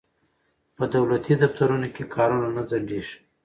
[0.75, 3.17] په دولتي دفترونو کې کارونه نه ځنډیږي.